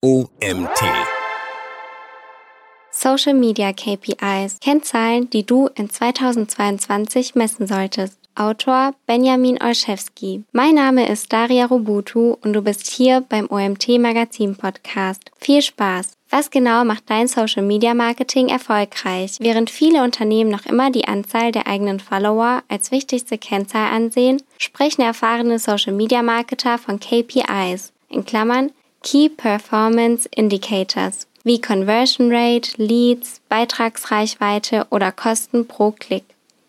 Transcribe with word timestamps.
OMT. 0.00 0.80
Social 2.92 3.34
Media 3.34 3.72
KPIs, 3.72 4.60
Kennzahlen, 4.60 5.28
die 5.28 5.44
du 5.44 5.68
in 5.74 5.90
2022 5.90 7.34
messen 7.34 7.66
solltest. 7.66 8.20
Autor 8.36 8.94
Benjamin 9.08 9.60
Olszewski. 9.60 10.44
Mein 10.52 10.76
Name 10.76 11.08
ist 11.08 11.32
Daria 11.32 11.66
Robutu 11.66 12.36
und 12.44 12.52
du 12.52 12.62
bist 12.62 12.86
hier 12.86 13.22
beim 13.22 13.50
OMT 13.50 13.98
Magazin 13.98 14.54
Podcast. 14.54 15.32
Viel 15.40 15.62
Spaß! 15.62 16.12
Was 16.30 16.52
genau 16.52 16.84
macht 16.84 17.10
dein 17.10 17.26
Social 17.26 17.64
Media 17.64 17.92
Marketing 17.92 18.50
erfolgreich? 18.50 19.38
Während 19.40 19.68
viele 19.68 20.04
Unternehmen 20.04 20.50
noch 20.50 20.64
immer 20.66 20.92
die 20.92 21.08
Anzahl 21.08 21.50
der 21.50 21.66
eigenen 21.66 21.98
Follower 21.98 22.62
als 22.68 22.92
wichtigste 22.92 23.36
Kennzahl 23.36 23.90
ansehen, 23.90 24.40
sprechen 24.58 25.02
erfahrene 25.02 25.58
Social 25.58 25.92
Media 25.92 26.22
Marketer 26.22 26.78
von 26.78 27.00
KPIs, 27.00 27.92
in 28.10 28.24
Klammern 28.24 28.70
Key 29.02 29.28
Performance 29.28 30.28
Indicators, 30.34 31.26
wie 31.44 31.60
Conversion 31.60 32.32
Rate, 32.32 32.72
Leads, 32.76 33.40
Beitragsreichweite 33.48 34.86
oder 34.90 35.12
Kosten 35.12 35.66
pro 35.66 35.92
Klick. 35.92 36.24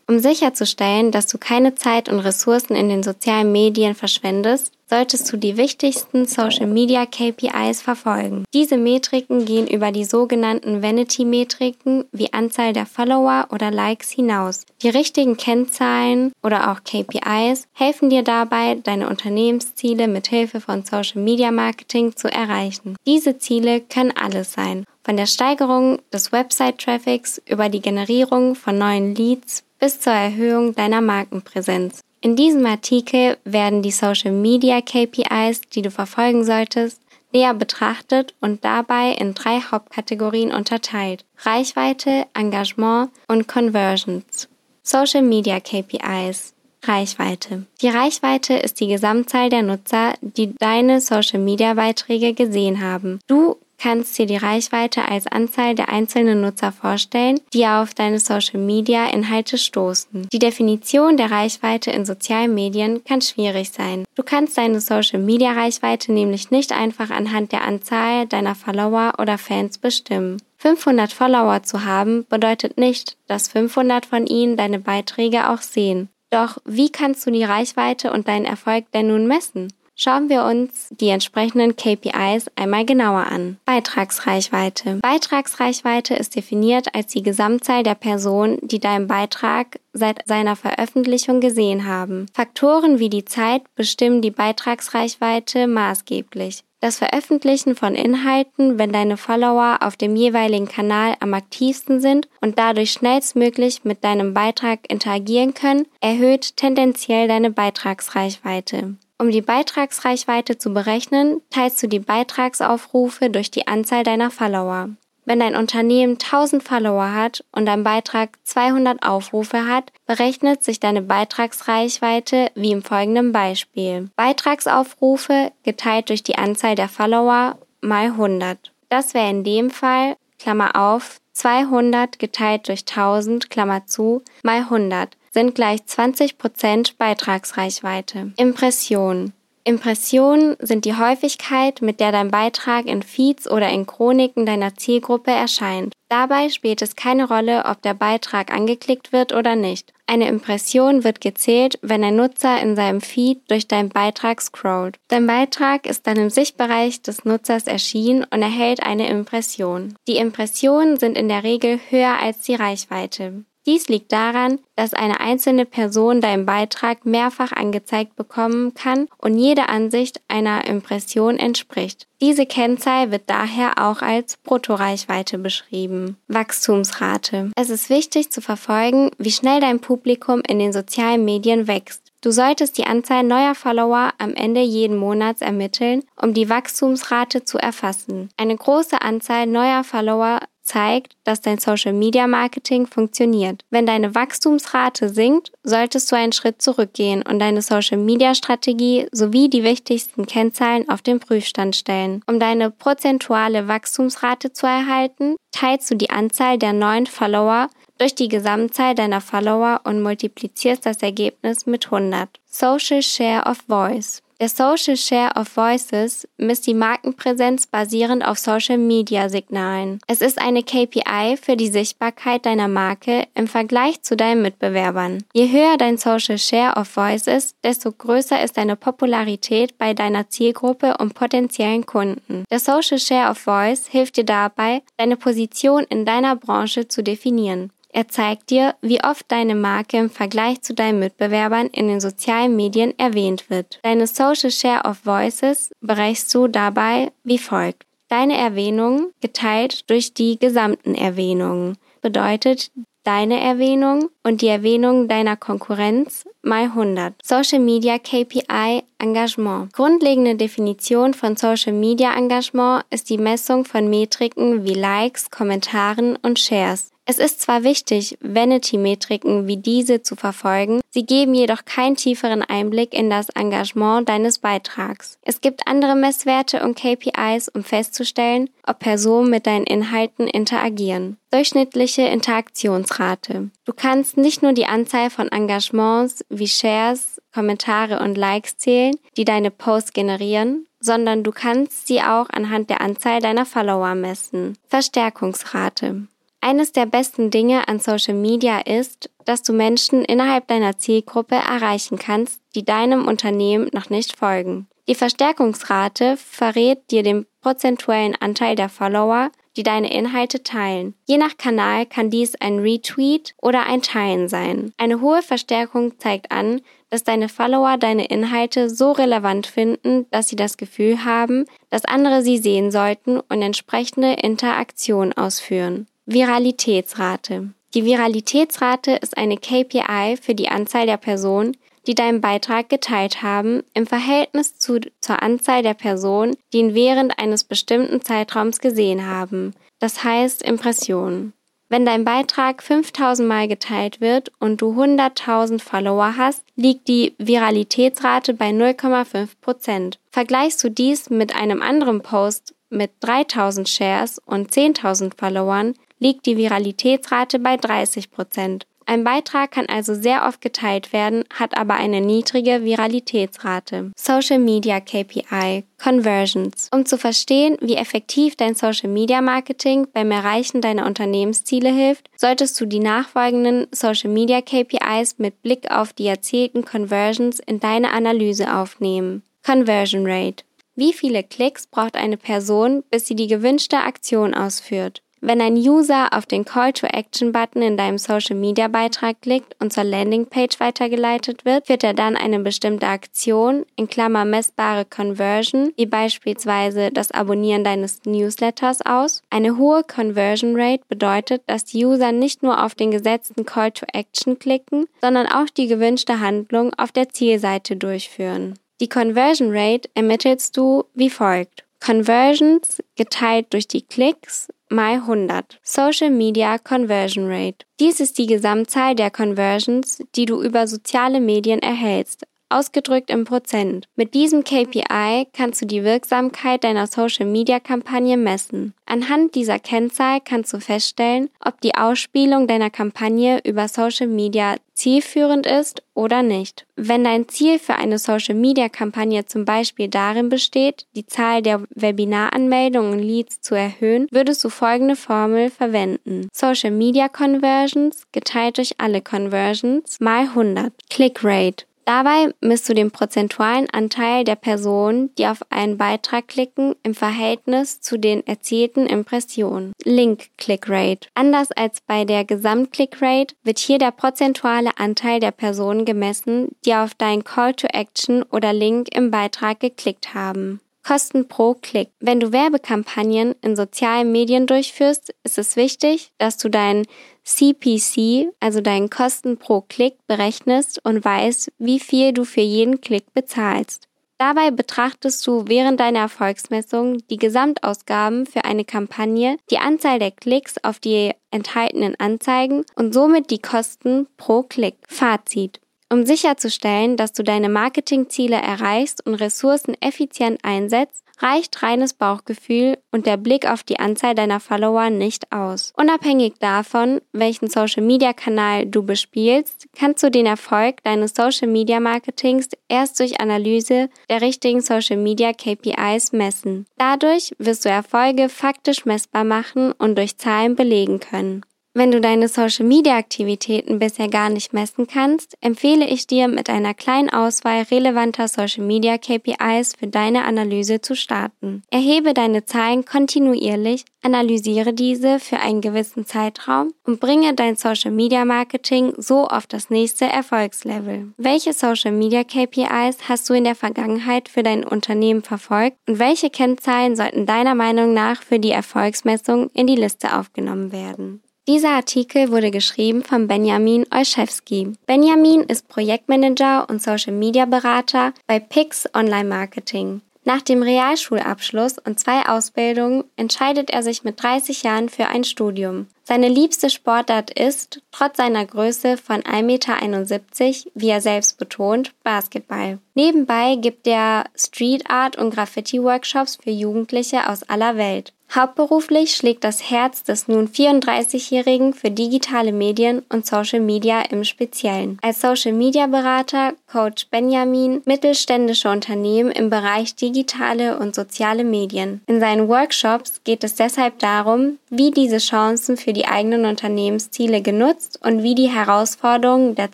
Um 0.08 0.20
sicherzustellen, 0.20 1.12
dass 1.12 1.28
du 1.28 1.38
keine 1.38 1.76
Zeit 1.76 2.08
und 2.08 2.20
Ressourcen 2.20 2.76
in 2.76 2.90
den 2.90 3.04
sozialen 3.04 3.52
Medien 3.52 3.96
verschwendest, 3.96 4.73
solltest 4.90 5.32
du 5.32 5.38
die 5.38 5.58
wichtigsten 5.58 6.26
Social 6.26 6.66
Media 6.66 7.06
KPIs 7.06 7.82
verfolgen. 7.82 8.44
Diese 8.54 8.78
Metriken 8.78 9.46
gehen 9.46 9.68
über 9.68 9.92
die 9.92 10.06
sogenannten 10.06 10.82
Vanity-Metriken 10.82 12.06
wie 12.12 12.34
Anzahl 12.34 12.74
der 12.74 12.86
Follower 12.86 13.48
oder 13.52 13.72
Likes 13.72 14.10
hinaus. 14.10 14.66
Die 14.82 14.90
richtigen 14.90 15.38
Kennzahlen 15.38 16.32
oder 16.42 16.72
auch 16.72 16.84
KPIs 16.84 17.68
helfen 17.74 18.10
dir 18.10 18.24
dabei, 18.24 18.76
deine 18.76 19.08
Unternehmensziele 19.10 20.08
mit 20.08 20.28
Hilfe 20.28 20.60
von 20.60 20.84
Social 20.84 21.22
Media 21.22 21.52
Marketing 21.52 22.16
zu 22.16 22.32
erreichen. 22.32 22.96
Diese 23.06 23.38
Ziele 23.38 23.82
können 23.82 24.14
alles 24.20 24.54
sein. 24.54 24.86
Von 25.04 25.18
der 25.18 25.28
Steigerung 25.28 26.00
des 26.12 26.31
Website-Traffics 26.31 27.42
über 27.48 27.70
die 27.70 27.81
Generierung 27.81 28.56
von 28.56 28.78
neuen 28.78 29.16
Leads 29.16 29.64
bis 29.80 30.00
zur 30.00 30.14
Erhöhung 30.14 30.76
deiner 30.76 31.02
Markenpräsenz. 31.02 32.02
In 32.22 32.36
diesem 32.36 32.66
Artikel 32.66 33.38
werden 33.45 33.81
die 33.81 33.92
Social 33.92 34.34
Media 34.34 34.81
KPIs, 34.81 35.62
die 35.73 35.81
du 35.81 35.89
verfolgen 35.89 36.44
solltest, 36.44 37.02
näher 37.31 37.53
betrachtet 37.53 38.34
und 38.42 38.66
dabei 38.66 39.12
in 39.12 39.34
drei 39.34 39.62
Hauptkategorien 39.62 40.52
unterteilt. 40.52 41.23
Reichweite, 41.38 42.25
Engagement 42.34 43.12
und 43.28 43.47
Conversions. 43.47 44.50
Social 44.84 45.22
Media 45.22 45.59
KPIs. 45.59 46.53
Reichweite. 46.84 47.66
Die 47.81 47.90
Reichweite 47.90 48.53
ist 48.53 48.80
die 48.80 48.88
Gesamtzahl 48.88 49.50
der 49.50 49.64
Nutzer, 49.64 50.14
die 50.22 50.56
deine 50.56 51.02
Social 51.02 51.40
Media 51.40 51.73
Beiträge 51.73 52.34
gesehen 52.34 52.81
haben. 52.81 53.20
Du 53.28 53.58
kannst 53.80 54.17
dir 54.17 54.25
die 54.25 54.38
Reichweite 54.38 55.08
als 55.08 55.25
Anzahl 55.25 55.73
der 55.73 55.89
einzelnen 55.89 56.41
Nutzer 56.41 56.72
vorstellen, 56.72 57.39
die 57.53 57.66
auf 57.66 57.94
deine 57.94 58.19
Social-Media-Inhalte 58.19 59.58
stoßen. 59.58 60.27
Die 60.31 60.39
Definition 60.39 61.17
der 61.17 61.31
Reichweite 61.31 61.91
in 61.91 62.05
sozialen 62.05 62.53
Medien 62.53 63.03
kann 63.03 63.22
schwierig 63.22 63.72
sein. 63.72 64.05
Du 64.16 64.23
kannst 64.23 64.57
deine 64.57 64.81
Social-Media-Reichweite 64.81 66.11
nämlich 66.11 66.52
nicht 66.52 66.72
einfach 66.72 67.09
anhand 67.09 67.52
der 67.52 67.63
Anzahl 67.63 68.27
deiner 68.27 68.55
Follower 68.55 69.13
oder 69.17 69.38
Fans 69.38 69.77
bestimmen. 69.77 70.41
500 70.57 71.13
Follower 71.13 71.63
zu 71.63 71.85
haben 71.85 72.25
bedeutet 72.27 72.77
nicht, 72.77 73.17
dass 73.27 73.47
500 73.47 74.05
von 74.05 74.27
ihnen 74.27 74.57
deine 74.57 74.80
Beiträge 74.80 75.50
auch 75.50 75.61
sehen. 75.61 76.09
Doch 76.31 76.57
wie 76.66 76.91
kannst 76.91 77.25
du 77.25 77.31
die 77.31 77.44
Reichweite 77.44 78.11
und 78.11 78.27
deinen 78.27 78.45
Erfolg 78.45 78.91
denn 78.91 79.07
nun 79.07 79.25
messen? 79.25 79.73
Schauen 80.02 80.30
wir 80.30 80.45
uns 80.45 80.88
die 80.92 81.09
entsprechenden 81.09 81.75
KPIs 81.75 82.45
einmal 82.55 82.86
genauer 82.86 83.28
an. 83.28 83.58
Beitragsreichweite. 83.66 85.00
Beitragsreichweite 85.02 86.16
ist 86.16 86.38
definiert 86.38 86.95
als 86.95 87.08
die 87.08 87.22
Gesamtzahl 87.22 87.83
der 87.83 87.95
Personen, 87.95 88.59
die 88.61 88.80
deinen 88.80 89.08
Beitrag 89.08 89.78
seit 89.91 90.25
seiner 90.25 90.56
Veröffentlichung 90.56 91.41
gesehen 91.41 91.85
haben. 91.85 92.28
Faktoren 92.34 93.00
wie 93.00 93.09
die 93.09 93.25
Zeit 93.25 93.63
bestimmen 93.75 94.22
die 94.22 94.31
Beitragsreichweite 94.31 95.68
maßgeblich. 95.68 96.63
Das 96.79 97.00
Veröffentlichen 97.00 97.75
von 97.75 97.94
Inhalten, 97.94 98.79
wenn 98.79 98.94
deine 98.94 99.18
Follower 99.18 99.79
auf 99.81 99.97
dem 99.97 100.16
jeweiligen 100.16 100.69
Kanal 100.69 101.16
am 101.19 101.34
aktivsten 101.34 102.00
sind 102.00 102.29
und 102.40 102.57
dadurch 102.57 102.94
schnellstmöglich 102.94 103.84
mit 103.84 104.06
deinem 104.06 104.34
Beitrag 104.34 104.90
interagieren 104.90 105.53
können, 105.53 105.88
erhöht 106.00 106.56
tendenziell 106.56 107.28
deine 107.28 107.51
Beitragsreichweite. 107.51 108.95
Um 109.22 109.31
die 109.31 109.41
Beitragsreichweite 109.41 110.57
zu 110.57 110.74
berechnen, 110.74 111.41
teilst 111.50 111.84
du 111.84 111.88
die 111.88 112.00
Beitragsaufrufe 112.00 113.30
durch 113.30 113.52
die 113.52 113.68
Anzahl 113.68 114.03
deiner 114.03 114.31
Follower. 114.31 114.90
Wenn 115.25 115.41
dein 115.41 115.57
Unternehmen 115.57 116.13
1000 116.13 116.63
Follower 116.63 117.13
hat 117.13 117.44
und 117.52 117.66
dein 117.66 117.84
Beitrag 117.84 118.40
200 118.46 119.03
Aufrufe 119.03 119.68
hat, 119.68 119.91
berechnet 120.07 120.63
sich 120.63 120.80
deine 120.80 121.02
Beitragsreichweite 121.02 122.50
wie 122.56 122.72
im 122.72 122.81
folgenden 122.81 123.34
Beispiel. 123.34 124.09
Beitragsaufrufe 124.16 125.51
geteilt 125.63 126.09
durch 126.09 126.24
die 126.24 126.38
Anzahl 126.38 126.75
der 126.75 126.88
Follower 126.88 127.57
mal 127.81 128.06
100. 128.06 128.72
Das 128.88 129.13
wäre 129.13 129.30
in 129.30 129.44
dem 129.44 129.69
Fall, 129.69 130.16
Klammer 130.40 130.75
auf, 130.78 131.19
200 131.34 132.19
geteilt 132.19 132.69
durch 132.69 132.86
1000, 132.88 133.50
Klammer 133.50 133.86
zu, 133.86 134.24
mal 134.44 134.59
100 134.59 135.16
sind 135.31 135.56
gleich 135.56 135.81
20% 135.81 136.94
Beitragsreichweite. 136.97 138.34
Impressionen. 138.38 139.34
Impressionen 139.69 140.56
sind 140.59 140.85
die 140.85 140.95
Häufigkeit, 140.95 141.81
mit 141.81 142.00
der 142.00 142.12
dein 142.12 142.31
Beitrag 142.31 142.88
in 142.88 143.03
Feeds 143.03 143.50
oder 143.50 143.69
in 143.69 143.85
Chroniken 143.85 144.45
deiner 144.45 144.75
Zielgruppe 144.75 145.31
erscheint. 145.31 145.94
Dabei 146.09 146.50
spielt 146.50 146.81
es 146.81 146.95
keine 146.95 147.28
Rolle, 147.28 147.66
ob 147.66 147.81
der 147.84 147.94
Beitrag 147.94 148.51
angeklickt 148.51 149.12
wird 149.12 149.31
oder 149.31 149.56
nicht. 149.56 149.94
Eine 150.07 150.28
Impression 150.28 151.03
wird 151.03 151.22
gezählt, 151.22 151.78
wenn 151.84 152.03
ein 152.03 152.16
Nutzer 152.16 152.59
in 152.59 152.75
seinem 152.75 153.00
Feed 153.00 153.41
durch 153.51 153.68
deinen 153.68 153.89
Beitrag 153.89 154.41
scrollt. 154.41 154.97
Dein 155.09 155.28
Beitrag 155.28 155.85
ist 155.85 156.07
dann 156.07 156.18
im 156.18 156.31
Sichtbereich 156.31 157.03
des 157.03 157.25
Nutzers 157.25 157.68
erschienen 157.68 158.23
und 158.23 158.41
erhält 158.41 158.81
eine 158.81 159.07
Impression. 159.07 159.94
Die 160.07 160.18
Impressionen 160.18 160.97
sind 160.97 161.16
in 161.16 161.28
der 161.28 161.44
Regel 161.44 161.79
höher 161.91 162.18
als 162.19 162.41
die 162.41 162.56
Reichweite. 162.56 163.45
Dies 163.66 163.88
liegt 163.88 164.12
daran, 164.12 164.59
dass 164.75 164.94
eine 164.94 165.20
einzelne 165.20 165.66
Person 165.66 166.22
deinen 166.22 166.46
Beitrag 166.46 167.06
mehrfach 167.06 167.52
angezeigt 167.52 168.16
bekommen 168.16 168.74
kann 168.74 169.08
und 169.18 169.38
jede 169.38 169.70
Ansicht 169.70 170.22
einer 170.28 170.66
Impression 170.66 171.38
entspricht. 171.38 172.08
Diese 172.22 172.46
Kennzahl 172.46 173.12
wird 173.12 173.24
daher 173.28 173.74
auch 173.78 174.02
als 174.02 174.38
Bruttoreichweite 174.38 175.38
beschrieben. 175.38 176.18
Wachstumsrate. 176.28 177.52
Es 177.56 177.69
ist 177.69 177.90
wichtig 177.90 178.31
zu 178.31 178.42
verfolgen, 178.42 179.12
wie 179.18 179.31
schnell 179.31 179.62
dein 179.62 179.80
Publikum 179.80 180.42
in 180.48 180.59
den 180.59 180.74
sozialen 180.74 181.24
Medien 181.25 181.68
wächst. 181.68 182.09
Du 182.22 182.31
solltest 182.31 182.78
die 182.78 182.86
Anzahl 182.86 183.24
neuer 183.24 183.56
Follower 183.56 184.12
am 184.18 184.34
Ende 184.34 184.59
jeden 184.59 184.98
Monats 184.98 185.42
ermitteln, 185.42 186.03
um 186.22 186.34
die 186.34 186.50
Wachstumsrate 186.50 187.46
zu 187.46 187.58
erfassen. 187.58 188.30
Eine 188.36 188.58
große 188.58 189.02
Anzahl 189.02 189.48
neuer 189.48 189.86
Follower 189.86 190.40
zeigt, 190.69 191.16
dass 191.24 191.41
dein 191.41 191.57
Social 191.57 191.94
Media 191.94 192.28
Marketing 192.28 192.88
funktioniert. 192.88 193.66
Wenn 193.69 193.85
deine 193.85 194.16
Wachstumsrate 194.16 195.09
sinkt, 195.09 195.52
solltest 195.63 196.12
du 196.12 196.16
einen 196.16 196.31
Schritt 196.31 196.62
zurückgehen 196.62 197.24
und 197.24 197.40
deine 197.40 197.62
Social 197.62 197.97
Media 197.97 198.35
Strategie 198.35 199.07
sowie 199.12 199.50
die 199.50 199.63
wichtigsten 199.63 200.25
Kennzahlen 200.25 200.88
auf 200.88 201.02
den 201.02 201.19
Prüfstand 201.19 201.75
stellen. 201.75 202.22
Um 202.28 202.40
deine 202.40 202.72
prozentuale 202.72 203.68
Wachstumsrate 203.68 204.53
zu 204.53 204.68
erhalten, 204.68 205.35
teilst 205.52 205.90
du 205.91 205.96
die 205.96 206.09
Anzahl 206.09 206.57
der 206.57 206.74
neuen 206.74 207.07
Follower 207.07 207.69
durch 207.97 208.16
die 208.16 208.30
Gesamtzahl 208.30 208.96
deiner 208.96 209.22
Follower 209.22 209.81
und 209.84 210.01
multiplizierst 210.01 210.86
das 210.86 211.01
Ergebnis 211.01 211.66
mit 211.66 211.86
100. 211.86 212.30
Social 212.46 213.01
Share 213.01 213.44
of 213.50 213.57
Voice 213.68 214.22
der 214.39 214.47
Social 214.47 214.95
Share 214.95 215.31
of 215.35 215.50
Voices 215.50 216.27
misst 216.38 216.66
die 216.66 216.73
Markenpräsenz 216.73 217.67
basierend 217.67 218.25
auf 218.25 218.39
Social 218.39 218.77
Media 218.77 219.27
Signalen. 219.27 220.00
Es 220.07 220.21
ist 220.21 220.39
eine 220.39 220.63
KPI 220.63 221.38
für 221.41 221.57
die 221.57 221.68
Sichtbarkeit 221.68 222.45
deiner 222.45 222.69
Marke 222.69 223.27
im 223.36 223.47
Vergleich 223.47 224.01
zu 224.01 224.15
deinen 224.15 224.41
Mitbewerbern. 224.41 225.24
Je 225.33 225.51
höher 225.51 225.77
dein 225.77 225.97
Social 225.97 226.38
Share 226.38 226.80
of 226.80 226.88
Voice 226.88 227.27
ist, 227.27 227.57
desto 227.63 227.91
größer 227.91 228.41
ist 228.41 228.57
deine 228.57 228.77
Popularität 228.77 229.77
bei 229.77 229.94
deiner 229.94 230.30
Zielgruppe 230.30 230.95
und 230.97 231.15
potenziellen 231.15 231.85
Kunden. 231.85 232.45
Der 232.50 232.59
Social 232.59 233.00
Share 233.00 233.31
of 233.31 233.38
Voice 233.39 233.88
hilft 233.88 234.15
dir 234.15 234.25
dabei, 234.25 234.83
deine 234.97 235.18
Position 235.18 235.83
in 235.89 236.06
deiner 236.06 236.35
Branche 236.35 236.88
zu 236.88 237.03
definieren. 237.03 237.71
Er 237.91 238.07
zeigt 238.07 238.51
dir, 238.51 238.75
wie 238.81 239.03
oft 239.03 239.25
deine 239.30 239.56
Marke 239.56 239.97
im 239.97 240.09
Vergleich 240.09 240.62
zu 240.62 240.74
deinen 240.74 241.00
Mitbewerbern 241.00 241.68
in 241.68 241.88
den 241.88 242.00
sozialen 242.00 242.56
Medien 242.56 242.97
erwähnt 243.00 243.50
wird. 243.50 243.80
Deine 243.83 244.07
Social 244.07 244.51
Share 244.51 244.88
of 244.88 245.06
Voices 245.06 245.71
berechnest 245.81 246.33
du 246.33 246.47
dabei 246.47 247.12
wie 247.24 247.39
folgt. 247.39 247.86
Deine 248.09 248.38
Erwähnungen 248.38 249.12
geteilt 249.21 249.89
durch 249.89 250.13
die 250.13 250.39
gesamten 250.39 250.95
Erwähnungen 250.95 251.77
bedeutet, 252.01 252.71
deine 253.03 253.39
Erwähnung 253.39 254.09
und 254.24 254.42
die 254.42 254.47
Erwähnung 254.47 255.07
deiner 255.07 255.35
Konkurrenz 255.35 256.25
mal 256.42 256.65
100. 256.65 257.13
Social 257.24 257.59
Media 257.59 257.97
KPI 257.97 258.83
Engagement. 259.00 259.74
Grundlegende 259.74 260.35
Definition 260.35 261.13
von 261.13 261.35
Social 261.35 261.74
Media 261.74 262.15
Engagement 262.15 262.83
ist 262.89 263.09
die 263.09 263.18
Messung 263.18 263.65
von 263.65 263.89
Metriken 263.89 264.63
wie 264.63 264.74
Likes, 264.74 265.30
Kommentaren 265.31 266.18
und 266.21 266.39
Shares. 266.39 266.92
Es 267.09 267.17
ist 267.17 267.41
zwar 267.41 267.63
wichtig, 267.63 268.19
Vanity-Metriken 268.21 269.47
wie 269.47 269.57
diese 269.57 270.03
zu 270.03 270.15
verfolgen, 270.15 270.79
sie 270.91 271.07
geben 271.07 271.33
jedoch 271.33 271.65
keinen 271.65 271.95
tieferen 271.95 272.44
Einblick 272.44 272.94
in 272.94 273.09
das 273.09 273.29
Engagement 273.29 274.07
deines 274.07 274.38
Beitrags. 274.38 275.17
Es 275.23 275.41
gibt 275.41 275.65
andere 275.65 275.95
Messwerte 275.95 276.61
und 276.61 276.77
KPIs, 276.77 277.50
um 277.50 277.63
festzustellen, 277.63 278.51
ob 278.63 278.77
Personen 278.77 279.31
mit 279.31 279.47
deinen 279.47 279.65
Inhalten 279.65 280.27
interagieren. 280.27 281.17
Durchschnittliche 281.31 282.03
Interaktionsrate. 282.03 283.50
Du 283.65 283.73
kannst 283.75 284.17
nicht 284.17 284.44
nur 284.44 284.53
die 284.53 284.67
Anzahl 284.67 285.09
von 285.09 285.29
Engagements 285.29 286.23
wie 286.29 286.47
Shares, 286.47 287.19
Kommentare 287.33 288.01
und 288.01 288.19
Likes 288.19 288.57
zählen, 288.57 288.94
die 289.17 289.25
deine 289.25 289.50
Posts 289.50 289.94
generieren, 289.94 290.67
sondern 290.79 291.23
du 291.23 291.31
kannst 291.31 291.88
sie 291.88 292.01
auch 292.01 292.29
anhand 292.29 292.69
der 292.69 292.81
Anzahl 292.81 293.19
deiner 293.19 293.47
Follower 293.47 293.95
messen. 293.95 294.59
Verstärkungsrate. 294.67 296.07
Eines 296.41 296.71
der 296.71 296.86
besten 296.86 297.31
Dinge 297.31 297.68
an 297.68 297.80
Social 297.80 298.15
Media 298.15 298.59
ist, 298.59 299.09
dass 299.25 299.44
du 299.44 299.51
Menschen 299.53 300.06
innerhalb 300.06 300.47
deiner 300.47 300.77
Zielgruppe 300.77 301.36
erreichen 301.36 302.00
kannst, 302.00 302.41
die 302.56 302.63
deinem 302.63 303.07
Unternehmen 303.07 303.69
noch 303.74 303.89
nicht 303.89 304.18
folgen. 304.18 304.68
Die 304.88 304.95
Verstärkungsrate 304.95 306.18
verrät 306.18 306.89
dir 306.89 307.03
den 307.03 307.27
prozentuellen 307.41 308.15
Anteil 308.19 308.56
der 308.56 308.69
Follower, 308.69 309.30
die 309.56 309.63
deine 309.63 309.91
Inhalte 309.91 310.41
teilen. 310.41 310.95
Je 311.06 311.18
nach 311.18 311.38
Kanal 311.38 311.86
kann 311.86 312.09
dies 312.09 312.36
ein 312.39 312.59
Retweet 312.59 313.35
oder 313.42 313.65
ein 313.65 313.81
Teilen 313.81 314.30
sein. 314.30 314.74
Eine 314.77 315.01
hohe 315.01 315.21
Verstärkung 315.21 316.00
zeigt 316.00 316.31
an, 316.31 316.62
dass 316.89 317.03
deine 317.03 317.27
Follower 317.30 317.77
deine 317.77 318.06
Inhalte 318.06 318.69
so 318.69 318.94
relevant 318.94 319.47
finden, 319.47 320.07
dass 320.12 320.30
sie 320.30 320.38
das 320.38 320.56
Gefühl 320.56 321.03
haben, 321.03 321.45
dass 321.69 321.83
andere 321.85 322.21
sie 322.21 322.38
sehen 322.38 322.71
sollten 322.71 323.19
und 323.19 323.42
entsprechende 323.42 324.13
Interaktion 324.13 325.12
ausführen. 325.12 325.88
Viralitätsrate. 326.11 327.50
Die 327.75 327.85
Viralitätsrate 327.85 328.94
ist 328.94 329.15
eine 329.15 329.38
KPI 329.38 330.17
für 330.19 330.33
die 330.33 330.50
Anzahl 330.50 330.88
der 330.88 330.97
Personen, 330.97 331.56
die 331.85 331.94
deinen 331.94 332.19
Beitrag 332.19 332.67
geteilt 332.67 333.21
haben, 333.21 333.61
im 333.75 333.85
Verhältnis 333.85 334.57
zu, 334.57 334.79
zur 335.01 335.21
Anzahl 335.21 335.61
der 335.61 335.75
Personen, 335.75 336.35
die 336.51 336.57
ihn 336.57 336.73
während 336.73 337.19
eines 337.19 337.44
bestimmten 337.44 338.01
Zeitraums 338.01 338.57
gesehen 338.57 339.06
haben. 339.06 339.53
Das 339.77 340.03
heißt 340.03 340.41
Impressionen. 340.41 341.33
Wenn 341.67 341.85
dein 341.85 342.06
Beitrag 342.06 342.63
5000 342.63 343.29
Mal 343.29 343.47
geteilt 343.47 344.01
wird 344.01 344.31
und 344.39 344.63
du 344.63 344.71
100.000 344.71 345.61
Follower 345.61 346.15
hast, 346.17 346.44
liegt 346.56 346.88
die 346.88 347.13
Viralitätsrate 347.19 348.33
bei 348.33 348.50
0,5 348.50 349.27
Prozent. 349.41 350.00
Vergleichst 350.09 350.63
du 350.63 350.71
dies 350.71 351.11
mit 351.11 351.35
einem 351.35 351.61
anderen 351.61 352.01
Post 352.01 352.56
mit 352.71 352.89
3000 353.01 353.69
Shares 353.69 354.17
und 354.25 354.51
10.000 354.51 355.11
Followern, 355.15 355.75
liegt 356.00 356.25
die 356.25 356.38
Viralitätsrate 356.38 357.40
bei 357.40 357.57
30 357.57 358.12
Prozent. 358.12 358.66
Ein 358.90 359.04
Beitrag 359.04 359.51
kann 359.51 359.68
also 359.68 359.94
sehr 359.94 360.25
oft 360.25 360.42
geteilt 360.42 360.94
werden, 360.94 361.24
hat 361.31 361.56
aber 361.56 361.75
eine 361.75 362.01
niedrige 362.01 362.63
Viralitätsrate. 362.63 363.92
Social 363.96 364.40
Media 364.40 364.80
KPI 364.80 365.63
Conversions. 365.78 366.69
Um 366.74 366.88
zu 366.88 366.98
verstehen, 366.98 367.56
wie 367.62 367.75
effektiv 367.75 368.36
dein 368.36 368.56
Social 368.56 368.90
Media 368.90 369.22
Marketing 369.22 369.86
beim 369.94 370.10
Erreichen 370.10 370.62
deiner 370.62 370.88
Unternehmensziele 370.88 371.69
hilft, 371.69 372.10
solltest 372.18 372.60
du 372.60 372.66
die 372.66 372.80
nachfolgenden 372.80 373.68
Social 373.72 374.10
Media 374.10 374.42
KPIs 374.42 375.19
mit 375.19 375.44
Blick 375.44 375.69
auf 375.69 375.94
die 375.94 376.07
erzielten 376.07 376.66
Conversions 376.66 377.40
in 377.40 377.60
deine 377.60 377.92
Analyse 377.92 378.56
aufnehmen. 378.56 379.22
Conversion 379.45 380.07
Rate. 380.07 380.44
Wie 380.74 380.94
viele 380.94 381.22
Klicks 381.22 381.68
braucht 381.68 381.95
eine 381.95 382.18
Person, 382.18 382.84
bis 382.90 383.06
sie 383.06 383.16
die 383.16 383.28
gewünschte 383.28 383.78
Aktion 383.81 384.34
ausführt? 384.34 385.04
Wenn 385.21 385.42
ein 385.42 385.56
User 385.56 386.13
auf 386.13 386.25
den 386.25 386.45
Call-to-Action-Button 386.45 387.62
in 387.62 387.77
deinem 387.77 387.98
Social-Media-Beitrag 387.98 389.21
klickt 389.21 389.56
und 389.60 389.74
zur 389.74 389.83
Landingpage 389.83 390.60
weitergeleitet 390.60 391.44
wird, 391.44 391.68
führt 391.68 391.83
er 391.83 391.94
dann 391.94 392.16
eine 392.16 392.39
bestimmte 392.39 392.88
Aktion, 392.88 393.66
in 393.75 393.89
Klammer 393.89 394.24
messbare 394.24 394.86
Conversion, 394.86 395.74
wie 395.75 395.86
beispielsweise 395.86 396.92
das 396.92 397.12
Abonnieren 397.12 397.66
deines 397.66 398.06
Newsletters 398.06 398.81
aus. 398.86 399.21
Eine 399.30 399.57
hohe 399.57 399.83
Conversion 399.83 400.54
Rate 400.56 400.83
bedeutet, 400.88 401.44
dass 401.48 401.66
die 401.66 401.86
User 401.86 402.13
nicht 402.13 402.42
nur 402.42 402.63
auf 402.63 402.75
den 402.75 402.92
gesetzten 402.92 403.45
Call-to-Action 403.45 404.39
klicken, 404.39 404.88
sondern 405.01 405.27
auch 405.27 405.50
die 405.50 405.68
gewünschte 405.68 406.21
Handlung 406.21 406.74
auf 406.75 406.94
der 406.94 407.10
Zielseite 407.10 407.75
durchführen. 407.75 408.57
Die 408.80 408.88
Conversion 408.88 409.50
Rate 409.51 409.89
ermittelst 409.94 410.56
du 410.56 410.86
wie 410.94 411.10
folgt. 411.10 411.66
Conversions 411.80 412.81
geteilt 412.96 413.54
durch 413.54 413.68
die 413.68 413.81
Klicks 413.81 414.50
mal 414.70 414.96
100. 414.96 415.60
Social 415.64 416.10
Media 416.10 416.58
Conversion 416.58 417.26
Rate. 417.28 417.66
Dies 417.80 418.00
ist 418.00 418.18
die 418.18 418.28
Gesamtzahl 418.28 418.96
der 418.96 419.10
Conversions, 419.10 420.04
die 420.16 420.26
du 420.26 420.42
über 420.42 420.68
soziale 420.68 421.20
Medien 421.20 421.60
erhältst, 421.60 422.26
ausgedrückt 422.50 423.10
im 423.10 423.25
Prozent. 423.25 423.88
Mit 423.96 424.13
diesem 424.13 424.44
KPI 424.44 425.28
kannst 425.34 425.62
du 425.62 425.66
die 425.66 425.84
Wirksamkeit 425.84 426.63
deiner 426.63 426.88
Social-Media-Kampagne 426.88 428.18
messen. 428.18 428.74
Anhand 428.86 429.36
dieser 429.36 429.60
Kennzahl 429.60 430.19
kannst 430.24 430.51
du 430.54 430.60
feststellen, 430.60 431.30
ob 431.44 431.62
die 431.62 431.75
Ausspielung 431.75 432.48
deiner 432.48 432.69
Kampagne 432.69 433.40
über 433.44 433.68
Social 433.68 434.07
Media 434.07 434.56
zielführend 434.74 435.46
ist 435.46 435.84
oder 435.94 436.24
nicht. 436.24 436.66
Wenn 436.75 437.04
dein 437.04 437.28
Ziel 437.28 437.60
für 437.60 437.75
eine 437.75 438.00
Social-Media-Kampagne 438.00 439.25
zum 439.25 439.45
Beispiel 439.45 439.90
darin 439.90 440.30
besteht, 440.30 440.86
die 440.95 441.06
Zahl 441.06 441.42
der 441.42 441.63
Webinaranmeldungen 441.75 442.94
und 442.94 443.00
Leads 443.00 443.42
zu 443.42 443.56
erhöhen, 443.56 444.07
würdest 444.10 444.44
du 444.44 444.50
folgende 444.50 444.95
Formel 444.95 445.50
verwenden. 445.52 446.30
Social-Media 446.34 447.10
Conversions 447.10 448.04
geteilt 448.13 448.57
durch 448.57 448.80
alle 448.80 449.02
Conversions 449.02 450.00
mal 450.00 450.30
100. 450.30 450.74
Click 450.90 451.24
Rate. 451.24 451.66
Dabei 451.89 452.36
misst 452.39 452.69
du 452.69 452.75
den 452.75 452.91
prozentualen 452.91 453.68
Anteil 453.71 454.24
der 454.24 454.36
Personen, 454.36 455.09
die 455.15 455.25
auf 455.25 455.39
einen 455.50 455.80
Beitrag 455.80 456.27
klicken, 456.27 456.75
im 456.83 456.94
Verhältnis 456.94 457.81
zu 457.81 457.97
den 457.97 458.27
erzielten 458.27 458.86
Impressionen. 458.86 459.74
Link-Click-Rate. 459.83 461.09
Anders 461.15 461.51
als 461.51 461.81
bei 461.81 462.06
der 462.06 462.25
Gesamt-Click-Rate 462.25 463.33
wird 463.41 463.57
hier 463.57 463.80
der 463.80 463.89
prozentuale 463.89 464.77
Anteil 464.77 465.19
der 465.19 465.31
Personen 465.31 465.83
gemessen, 465.83 466.50
die 466.63 466.75
auf 466.75 466.94
deinen 466.94 467.24
Call-to-Action 467.24 468.21
oder 468.21 468.53
Link 468.53 468.95
im 468.95 469.09
Beitrag 469.09 469.59
geklickt 469.59 470.13
haben. 470.13 470.62
Kosten 470.84 471.28
pro 471.28 471.56
Klick. 471.56 471.90
Wenn 472.00 472.20
du 472.20 472.31
Werbekampagnen 472.31 473.36
in 473.42 473.56
sozialen 473.56 474.12
Medien 474.12 474.48
durchführst, 474.48 475.14
ist 475.24 475.38
es 475.38 475.56
wichtig, 475.56 476.12
dass 476.18 476.38
du 476.38 476.50
deinen 476.50 476.86
CPC, 477.24 478.33
also 478.40 478.62
deinen 478.62 478.90
Kosten 478.90 479.38
pro 479.38 479.62
Klick, 479.62 479.95
berechnest 480.07 480.83
und 480.83 481.04
weißt, 481.04 481.52
wie 481.59 481.80
viel 481.80 482.14
du 482.14 482.26
für 482.26 482.42
jeden 482.42 482.81
Klick 482.81 483.14
bezahlst. 483.14 483.90
Dabei 484.18 484.52
betrachtest 484.52 485.26
du 485.26 485.48
während 485.48 485.80
deiner 485.80 486.00
Erfolgsmessung 486.00 486.98
die 487.09 487.16
Gesamtausgaben 487.16 488.26
für 488.26 488.44
eine 488.44 488.66
Kampagne, 488.66 489.38
die 489.50 489.59
Anzahl 489.59 489.98
der 489.98 490.12
Klicks 490.12 490.56
auf 490.62 490.80
die 490.80 491.12
enthaltenen 491.31 491.95
Anzeigen 492.00 492.66
und 492.76 492.94
somit 492.94 493.31
die 493.31 493.40
Kosten 493.40 494.07
pro 494.18 494.44
Klick. 494.44 494.76
Fazit. 494.90 495.62
Um 495.92 496.06
sicherzustellen, 496.06 496.98
dass 496.98 497.14
du 497.14 497.24
deine 497.24 497.50
Marketingziele 497.50 498.36
erreichst 498.36 499.06
und 499.08 499.16
Ressourcen 499.16 499.76
effizient 499.81 500.40
einsetzt, 500.44 501.04
reicht 501.18 501.62
reines 501.64 501.94
Bauchgefühl 501.94 502.78
und 502.92 503.06
der 503.06 503.18
Blick 503.18 503.50
auf 503.50 503.64
die 503.64 503.80
Anzahl 503.80 504.16
deiner 504.16 504.40
Follower 504.40 504.90
nicht 504.90 505.31
aus. 505.31 505.74
Unabhängig 505.76 506.34
davon, 506.40 507.02
welchen 507.12 507.50
Social-Media-Kanal 507.50 508.68
du 508.68 508.84
bespielst, 508.84 509.68
kannst 509.78 510.04
du 510.04 510.12
den 510.12 510.26
Erfolg 510.26 510.84
deines 510.84 511.16
Social-Media-Marketings 511.16 512.50
erst 512.67 513.00
durch 513.00 513.19
Analyse 513.19 513.89
der 514.10 514.22
richtigen 514.22 514.62
Social-Media-KPIs 514.62 516.12
messen. 516.13 516.65
Dadurch 516.78 517.34
wirst 517.38 517.65
du 517.65 517.69
Erfolge 517.69 518.30
faktisch 518.30 518.86
messbar 518.86 519.24
machen 519.24 519.72
und 519.74 519.98
durch 519.98 520.17
Zahlen 520.17 520.56
belegen 520.56 521.00
können. 521.00 521.43
Wenn 521.80 521.91
du 521.91 522.02
deine 522.02 522.28
Social-Media-Aktivitäten 522.28 523.80
bisher 523.80 524.10
gar 524.10 524.30
nicht 524.30 524.52
messen 524.52 524.86
kannst, 524.86 525.38
empfehle 525.39 525.88
ich 525.88 526.08
dir, 526.08 526.28
mit 526.28 526.50
einer 526.50 526.74
kleinen 526.74 527.10
Auswahl 527.10 527.62
relevanter 527.62 528.28
Social-Media-KPIs 528.28 529.78
für 529.80 529.88
deine 529.88 530.26
Analyse 530.26 530.82
zu 530.82 530.93
starten. 530.93 531.63
Erhebe 531.71 532.13
deine 532.13 532.43
Zahlen 532.43 532.84
kontinuierlich, 532.84 533.86
analysiere 534.02 534.74
diese 534.74 535.21
für 535.21 535.39
einen 535.39 535.62
gewissen 535.62 536.06
Zeitraum 536.06 536.74
und 536.84 537.00
bringe 537.00 537.34
dein 537.34 537.56
Social-Media-Marketing 537.56 538.95
so 538.98 539.28
auf 539.28 539.48
das 539.48 539.69
nächste 539.69 540.04
Erfolgslevel. 540.04 541.13
Welche 541.15 541.54
Social-Media-KPIs 541.54 543.08
hast 543.08 543.30
du 543.30 543.34
in 543.34 543.45
der 543.45 543.56
Vergangenheit 543.56 544.28
für 544.28 544.43
dein 544.43 544.65
Unternehmen 544.65 545.24
verfolgt 545.24 545.78
und 545.88 545.98
welche 545.98 546.30
Kennzahlen 546.30 546.98
sollten 546.98 547.26
deiner 547.26 547.56
Meinung 547.56 547.93
nach 547.93 548.21
für 548.21 548.39
die 548.39 548.52
Erfolgsmessung 548.52 549.50
in 549.54 549.65
die 549.65 549.78
Liste 549.78 550.17
aufgenommen 550.19 550.74
werden? 550.74 551.21
Dieser 551.48 551.69
Artikel 551.69 552.32
wurde 552.32 552.52
geschrieben 552.52 553.04
von 553.04 553.28
Benjamin 553.28 553.86
Olszewski. 553.91 554.74
Benjamin 554.86 555.41
ist 555.41 555.67
Projektmanager 555.67 556.69
und 556.69 556.82
Social 556.82 557.13
Media 557.13 557.46
Berater 557.46 558.13
bei 558.28 558.39
Pix 558.39 558.88
Online 558.93 559.28
Marketing. 559.28 560.02
Nach 560.26 560.41
dem 560.41 560.62
Realschulabschluss 560.62 561.80
und 561.80 562.00
zwei 562.00 562.28
Ausbildungen 562.28 563.04
entscheidet 563.15 563.72
er 563.72 563.82
sich 563.82 564.04
mit 564.04 564.22
30 564.22 564.62
Jahren 564.63 564.89
für 564.89 565.08
ein 565.08 565.24
Studium. 565.24 565.88
Seine 566.10 566.28
liebste 566.28 566.71
Sportart 566.71 567.30
ist, 567.30 567.84
trotz 567.91 568.17
seiner 568.17 568.43
Größe 568.43 568.97
von 568.97 569.21
1,71 569.21 569.43
Meter, 569.43 570.71
wie 570.73 570.89
er 570.89 571.01
selbst 571.01 571.38
betont, 571.38 571.93
Basketball. 572.04 572.80
Nebenbei 572.95 573.58
gibt 573.58 573.86
er 573.86 574.23
Street 574.36 574.89
Art 574.89 575.17
und 575.17 575.36
Graffiti-Workshops 575.36 576.39
für 576.41 576.49
Jugendliche 576.49 577.30
aus 577.30 577.43
aller 577.47 577.78
Welt. 577.78 578.12
Hauptberuflich 578.34 579.15
schlägt 579.15 579.43
das 579.43 579.71
Herz 579.71 580.04
des 580.04 580.28
nun 580.28 580.47
34-Jährigen 580.47 581.73
für 581.73 581.89
digitale 581.89 582.51
Medien 582.51 583.01
und 583.10 583.25
Social 583.25 583.60
Media 583.60 584.01
im 584.01 584.23
Speziellen. 584.23 584.99
Als 585.01 585.21
Social 585.21 585.51
Media 585.51 585.88
Berater 585.88 586.54
coacht 586.71 587.08
Benjamin 587.10 587.82
mittelständische 587.86 588.69
Unternehmen 588.69 589.32
im 589.32 589.49
Bereich 589.49 589.95
digitale 589.95 590.78
und 590.78 590.93
soziale 590.93 591.43
Medien. 591.43 592.01
In 592.06 592.19
seinen 592.19 592.47
Workshops 592.47 593.21
geht 593.23 593.43
es 593.43 593.56
deshalb 593.56 593.97
darum, 593.97 594.60
wie 594.69 594.91
diese 594.91 595.17
Chancen 595.17 595.75
für 595.75 595.93
die 595.99 596.08
eigenen 596.08 596.45
Unternehmensziele 596.45 597.41
genutzt 597.41 597.99
und 598.01 598.23
wie 598.23 598.34
die 598.34 598.49
Herausforderungen 598.49 599.56
der 599.56 599.73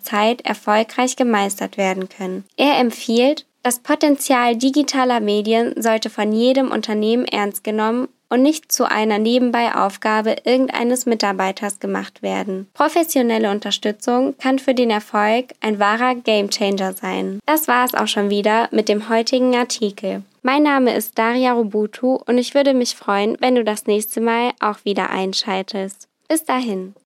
Zeit 0.00 0.44
erfolgreich 0.44 1.14
gemeistert 1.14 1.76
werden 1.76 2.08
können. 2.08 2.42
Er 2.56 2.80
empfiehlt, 2.80 3.46
das 3.62 3.78
Potenzial 3.78 4.56
digitaler 4.56 5.20
Medien 5.20 5.80
sollte 5.80 6.10
von 6.10 6.32
jedem 6.32 6.72
Unternehmen 6.72 7.24
ernst 7.24 7.62
genommen 7.62 8.08
und 8.28 8.42
nicht 8.42 8.72
zu 8.72 8.90
einer 8.90 9.18
Nebenbei-Aufgabe 9.18 10.36
irgendeines 10.44 11.06
Mitarbeiters 11.06 11.78
gemacht 11.78 12.22
werden. 12.22 12.68
Professionelle 12.74 13.50
Unterstützung 13.50 14.36
kann 14.38 14.58
für 14.58 14.74
den 14.74 14.90
Erfolg 14.90 15.52
ein 15.60 15.78
wahrer 15.78 16.16
Gamechanger 16.16 16.94
sein. 16.94 17.38
Das 17.46 17.68
war 17.68 17.84
es 17.84 17.94
auch 17.94 18.08
schon 18.08 18.30
wieder 18.30 18.68
mit 18.72 18.88
dem 18.88 19.08
heutigen 19.08 19.54
Artikel. 19.54 20.22
Mein 20.42 20.62
Name 20.62 20.94
ist 20.94 21.18
Daria 21.18 21.52
Robutu 21.52 22.20
und 22.26 22.38
ich 22.38 22.54
würde 22.54 22.72
mich 22.72 22.94
freuen, 22.94 23.36
wenn 23.40 23.56
du 23.56 23.64
das 23.64 23.86
nächste 23.86 24.20
Mal 24.20 24.52
auch 24.60 24.84
wieder 24.84 25.10
einschaltest. 25.10 26.05
Bis 26.28 26.44
dahin. 26.44 26.96